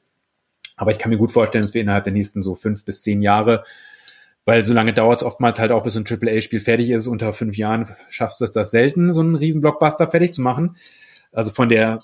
[0.78, 3.22] Aber ich kann mir gut vorstellen, dass wir innerhalb der nächsten so fünf bis zehn
[3.22, 3.64] Jahre
[4.50, 7.06] weil so lange dauert es oftmals halt auch, bis ein AAA-Spiel fertig ist.
[7.06, 10.76] Unter fünf Jahren schaffst du es das selten, so einen riesen Blockbuster fertig zu machen.
[11.32, 12.02] Also von der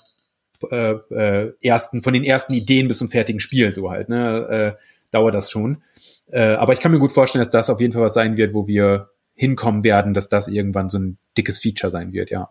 [0.70, 4.82] äh, äh, ersten, von den ersten Ideen bis zum fertigen Spiel so halt, ne, äh,
[5.10, 5.82] dauert das schon.
[6.30, 8.54] Äh, aber ich kann mir gut vorstellen, dass das auf jeden Fall was sein wird,
[8.54, 12.50] wo wir hinkommen werden, dass das irgendwann so ein dickes Feature sein wird, ja.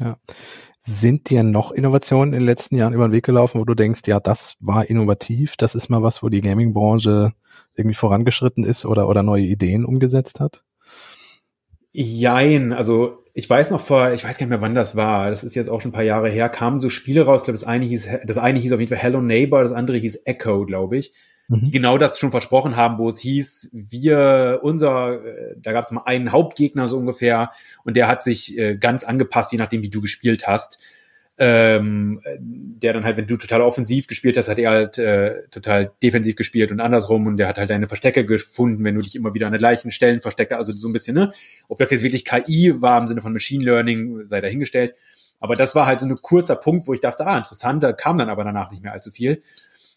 [0.00, 0.16] Ja.
[0.86, 4.02] Sind dir noch Innovationen in den letzten Jahren über den Weg gelaufen, wo du denkst,
[4.06, 7.32] ja, das war innovativ, das ist mal was, wo die Gaming-Branche
[7.74, 10.64] irgendwie vorangeschritten ist oder, oder neue Ideen umgesetzt hat?
[11.92, 15.42] Jein, also ich weiß noch vor, ich weiß gar nicht mehr, wann das war, das
[15.42, 17.66] ist jetzt auch schon ein paar Jahre her, kamen so Spiele raus, ich glaube, das
[17.66, 20.98] eine hieß, das eine hieß auf jeden Fall Hello Neighbor, das andere hieß Echo, glaube
[20.98, 21.12] ich,
[21.48, 21.64] mhm.
[21.64, 25.90] die genau das schon versprochen haben, wo es hieß, wir, unser, äh, da gab es
[25.90, 27.50] mal einen Hauptgegner so ungefähr
[27.82, 30.78] und der hat sich äh, ganz angepasst, je nachdem, wie du gespielt hast
[31.36, 35.92] ähm, der dann halt, wenn du total offensiv gespielt hast, hat er halt äh, total
[36.02, 39.34] defensiv gespielt und andersrum und der hat halt deine Verstecke gefunden, wenn du dich immer
[39.34, 41.32] wieder an den gleichen Stellen versteckt, also so ein bisschen, ne?
[41.68, 44.94] Ob das jetzt wirklich KI war im Sinne von Machine Learning, sei dahingestellt.
[45.40, 48.16] Aber das war halt so ein kurzer Punkt, wo ich dachte, ah, interessant, da kam
[48.16, 49.42] dann aber danach nicht mehr allzu viel.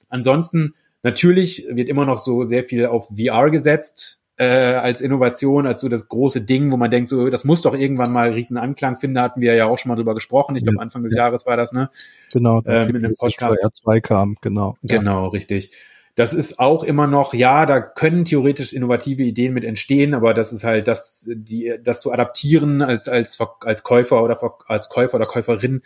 [0.10, 0.73] Ansonsten,
[1.04, 5.89] natürlich wird immer noch so sehr viel auf VR gesetzt äh, als Innovation, als so
[5.89, 9.15] das große Ding, wo man denkt, so, das muss doch irgendwann mal riesen Anklang finden,
[9.15, 10.56] da hatten wir ja auch schon mal drüber gesprochen.
[10.56, 11.23] Ich glaube, Anfang des ja.
[11.23, 11.89] Jahres war das, ne?
[12.32, 13.63] Genau, das ähm, in dem Podcast.
[13.63, 14.78] R2 kam, genau.
[14.84, 15.30] Genau, ja.
[15.30, 15.71] richtig.
[16.13, 20.54] Das ist auch immer noch, ja, da können theoretisch innovative Ideen mit entstehen, aber das
[20.54, 25.28] ist halt, das, die, das zu adaptieren als, als, als Käufer oder als Käufer oder
[25.28, 25.82] Käuferin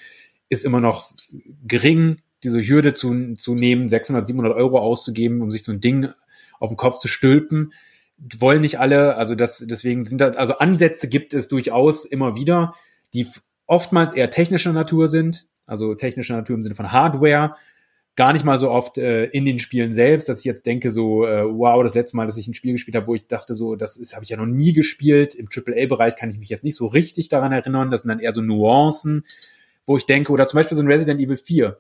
[0.48, 1.12] ist immer noch
[1.66, 6.10] gering, diese Hürde zu, zu nehmen, 600, 700 Euro auszugeben, um sich so ein Ding
[6.60, 7.72] auf den Kopf zu stülpen
[8.38, 12.76] wollen nicht alle, also das, deswegen sind das, also Ansätze gibt es durchaus immer wieder,
[13.14, 13.28] die
[13.66, 17.56] oftmals eher technischer Natur sind, also technischer Natur im Sinne von Hardware,
[18.16, 21.26] gar nicht mal so oft äh, in den Spielen selbst, dass ich jetzt denke so,
[21.26, 23.76] äh, wow, das letzte Mal, dass ich ein Spiel gespielt habe, wo ich dachte so,
[23.76, 25.34] das ist, habe ich ja noch nie gespielt.
[25.34, 27.90] Im AAA-Bereich kann ich mich jetzt nicht so richtig daran erinnern.
[27.90, 29.26] Das sind dann eher so Nuancen,
[29.86, 31.80] wo ich denke, oder zum Beispiel so ein Resident Evil 4.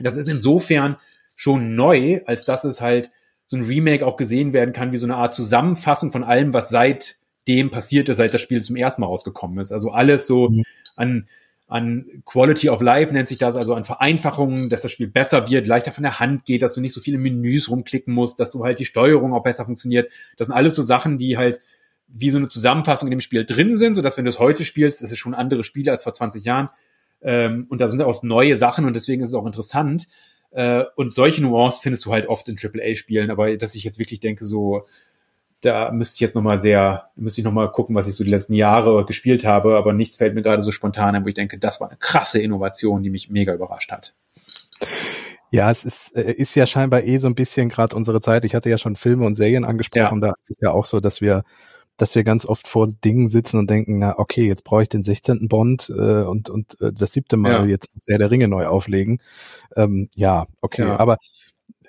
[0.00, 0.96] Das ist insofern
[1.36, 3.10] schon neu, als dass es halt
[3.46, 6.68] so ein Remake auch gesehen werden kann wie so eine Art Zusammenfassung von allem, was
[6.68, 9.72] seitdem passiert ist, seit das Spiel zum ersten Mal rausgekommen ist.
[9.72, 10.62] Also alles so mhm.
[10.96, 11.26] an
[11.66, 15.66] an Quality of Life nennt sich das, also an Vereinfachungen, dass das Spiel besser wird,
[15.66, 18.64] leichter von der Hand geht, dass du nicht so viele Menüs rumklicken musst, dass du
[18.64, 20.10] halt die Steuerung auch besser funktioniert.
[20.36, 21.60] Das sind alles so Sachen, die halt
[22.06, 24.64] wie so eine Zusammenfassung in dem Spiel drin sind, so dass wenn du es heute
[24.64, 26.68] spielst, ist schon andere Spiele als vor 20 Jahren.
[27.22, 30.06] Ähm, und da sind auch neue Sachen und deswegen ist es auch interessant.
[30.54, 34.20] Äh, und solche Nuancen findest du halt oft in AAA-Spielen, aber dass ich jetzt wirklich
[34.20, 34.86] denke, so,
[35.60, 38.54] da müsste ich jetzt nochmal sehr, müsste ich nochmal gucken, was ich so die letzten
[38.54, 41.80] Jahre gespielt habe, aber nichts fällt mir gerade so spontan ein, wo ich denke, das
[41.80, 44.14] war eine krasse Innovation, die mich mega überrascht hat.
[45.50, 48.44] Ja, es ist, äh, ist ja scheinbar eh so ein bisschen gerade unsere Zeit.
[48.44, 50.28] Ich hatte ja schon Filme und Serien angesprochen, ja.
[50.28, 51.42] da ist es ja auch so, dass wir
[51.96, 55.02] dass wir ganz oft vor Dingen sitzen und denken, na okay, jetzt brauche ich den
[55.02, 55.48] 16.
[55.48, 57.64] Bond äh, und, und äh, das siebte Mal ja.
[57.64, 59.20] jetzt der der Ringe neu auflegen.
[59.76, 60.98] Ähm, ja, okay, ja.
[60.98, 61.18] aber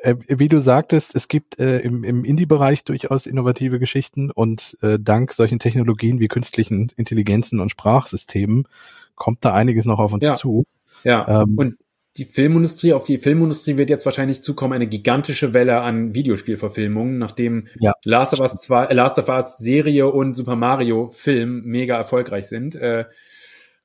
[0.02, 5.00] äh, wie du sagtest, es gibt äh, im, im Indie-Bereich durchaus innovative Geschichten und äh,
[5.00, 8.68] dank solchen Technologien wie künstlichen Intelligenzen und Sprachsystemen
[9.16, 10.34] kommt da einiges noch auf uns ja.
[10.36, 10.66] zu.
[11.04, 11.78] Ja, ähm, und
[12.18, 17.68] die Filmindustrie, auf die Filmindustrie wird jetzt wahrscheinlich zukommen eine gigantische Welle an Videospielverfilmungen, nachdem
[17.80, 17.94] ja.
[18.06, 22.48] Last of Us 2, äh, Last of Us Serie und Super Mario Film mega erfolgreich
[22.48, 22.76] sind.
[22.76, 23.06] Äh,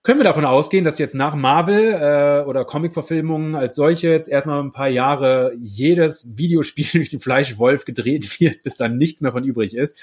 [0.02, 4.62] können wir davon ausgehen, dass jetzt nach Marvel äh, oder Comic-Verfilmungen als solche jetzt erstmal
[4.62, 9.44] ein paar Jahre jedes Videospiel durch den Fleischwolf gedreht wird, bis dann nichts mehr von
[9.44, 9.98] übrig ist.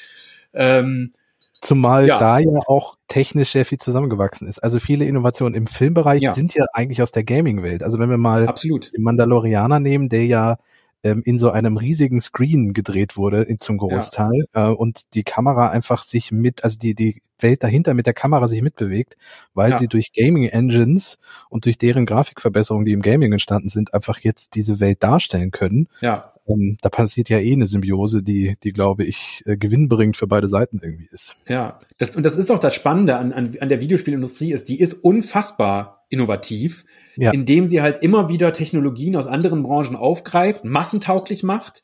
[0.53, 1.13] Ähm,
[1.59, 2.17] Zumal ja.
[2.17, 4.59] da ja auch technisch sehr viel zusammengewachsen ist.
[4.59, 6.33] Also viele Innovationen im Filmbereich ja.
[6.33, 7.83] sind ja eigentlich aus der Gaming-Welt.
[7.83, 8.95] Also wenn wir mal Absolut.
[8.95, 10.57] den Mandalorianer nehmen, der ja
[11.03, 14.69] ähm, in so einem riesigen Screen gedreht wurde in, zum Großteil ja.
[14.69, 18.47] äh, und die Kamera einfach sich mit, also die, die Welt dahinter mit der Kamera
[18.47, 19.15] sich mitbewegt,
[19.53, 24.19] weil sie durch Gaming Engines und durch deren Grafikverbesserungen, die im Gaming entstanden sind, einfach
[24.19, 25.87] jetzt diese Welt darstellen können.
[26.01, 26.33] Ja.
[26.47, 30.47] Ähm, da passiert ja eh eine Symbiose, die, die glaube ich, äh, gewinnbringend für beide
[30.47, 31.35] Seiten irgendwie ist.
[31.47, 34.79] Ja, das, und das ist auch das Spannende an, an, an der Videospielindustrie ist, die
[34.79, 37.31] ist unfassbar innovativ, ja.
[37.31, 41.83] indem sie halt immer wieder Technologien aus anderen Branchen aufgreift, massentauglich macht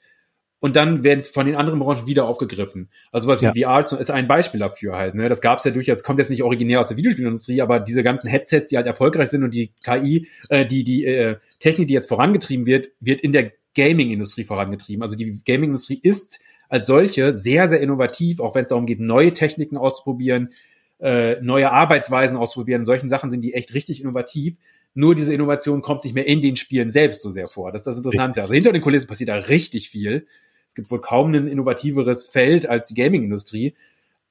[0.63, 2.89] und dann werden von den anderen Branchen wieder aufgegriffen.
[3.11, 3.81] Also was wie ja.
[3.81, 5.13] VR ist ein Beispiel dafür halt.
[5.13, 5.27] Ne?
[5.27, 8.27] Das gab es ja durchaus, kommt jetzt nicht originär aus der Videospielindustrie, aber diese ganzen
[8.29, 12.07] Headsets, die halt erfolgreich sind und die KI, äh, die die äh, Technik, die jetzt
[12.07, 15.03] vorangetrieben wird, wird in der Gaming-Industrie vorangetrieben.
[15.03, 19.33] Also die Gaming-Industrie ist als solche sehr, sehr innovativ, auch wenn es darum geht, neue
[19.33, 20.53] Techniken auszuprobieren,
[20.99, 22.85] äh, neue Arbeitsweisen auszuprobieren.
[22.85, 24.55] Solchen Sachen sind die echt richtig innovativ.
[24.95, 27.71] Nur diese Innovation kommt nicht mehr in den Spielen selbst so sehr vor.
[27.71, 28.41] Das ist das Interessante.
[28.41, 30.27] Also hinter den Kulissen passiert da richtig viel.
[30.69, 33.75] Es gibt wohl kaum ein innovativeres Feld als die Gaming-Industrie.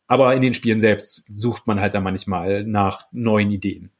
[0.06, 3.90] Aber in den Spielen selbst sucht man halt da manchmal nach neuen Ideen.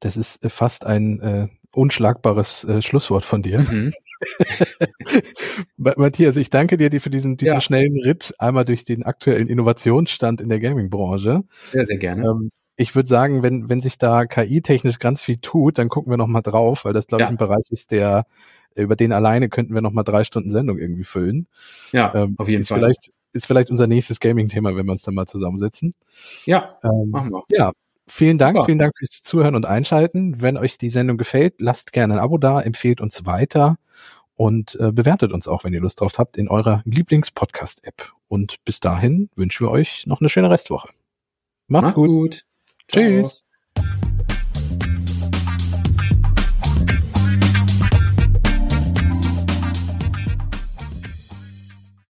[0.00, 3.60] Das ist fast ein äh, unschlagbares äh, Schlusswort von dir.
[3.60, 3.92] Mhm.
[5.76, 7.60] Matthias, ich danke dir für diesen, diesen ja.
[7.60, 11.42] schnellen Ritt einmal durch den aktuellen Innovationsstand in der Gaming-Branche.
[11.70, 12.24] Sehr, sehr gerne.
[12.24, 16.16] Ähm, ich würde sagen, wenn, wenn sich da KI-technisch ganz viel tut, dann gucken wir
[16.16, 17.26] noch mal drauf, weil das, glaube ja.
[17.28, 18.26] ich, ein Bereich ist, der
[18.74, 21.46] über den alleine könnten wir noch mal drei Stunden Sendung irgendwie füllen.
[21.92, 22.78] Ja, ähm, auf jeden ist Fall.
[22.78, 25.94] Vielleicht, ist vielleicht unser nächstes Gaming-Thema, wenn wir uns dann mal zusammensetzen.
[26.46, 27.42] Ja, ähm, machen wir.
[27.48, 27.72] Ja,
[28.10, 28.66] Vielen Dank, Super.
[28.66, 30.42] vielen Dank fürs Zuhören und Einschalten.
[30.42, 33.76] Wenn euch die Sendung gefällt, lasst gerne ein Abo da, empfehlt uns weiter
[34.34, 38.12] und äh, bewertet uns auch, wenn ihr Lust drauf habt, in eurer Lieblings-Podcast-App.
[38.26, 40.88] Und bis dahin wünschen wir euch noch eine schöne Restwoche.
[41.68, 42.08] Macht's, Macht's gut.
[42.10, 42.44] gut.
[42.88, 43.44] Tschüss.